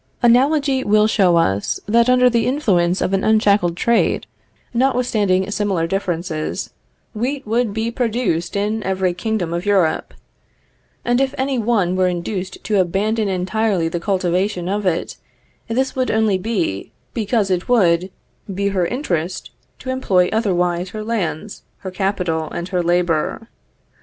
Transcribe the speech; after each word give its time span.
Analogy 0.23 0.83
will 0.83 1.05
show 1.05 1.35
us, 1.35 1.79
that 1.87 2.09
under 2.09 2.27
the 2.27 2.47
influence 2.47 3.01
of 3.01 3.13
an 3.13 3.23
unshackled 3.23 3.77
trade, 3.77 4.25
notwithstanding 4.73 5.51
similar 5.51 5.85
differences, 5.85 6.71
wheat 7.13 7.45
would 7.45 7.71
be 7.71 7.91
produced 7.91 8.55
in 8.55 8.81
every 8.81 9.13
kingdom 9.13 9.53
of 9.53 9.63
Europe; 9.63 10.15
and 11.05 11.21
if 11.21 11.35
any 11.37 11.59
one 11.59 11.95
were 11.95 12.07
induced 12.07 12.63
to 12.63 12.79
abandon 12.81 13.27
entirely 13.27 13.87
the 13.87 13.99
cultivation 13.99 14.67
of 14.67 14.87
it, 14.87 15.17
this 15.67 15.95
would 15.95 16.09
only 16.09 16.39
be, 16.39 16.91
because 17.13 17.51
it 17.51 17.69
would 17.69 18.09
be 18.51 18.69
her 18.69 18.87
interest 18.87 19.51
to 19.77 19.91
employ 19.91 20.29
otherwise 20.33 20.89
her 20.89 21.03
lands, 21.03 21.61
her 21.77 21.91
capital, 21.91 22.49
and 22.49 22.69
her 22.69 22.81
labor. 22.81 23.47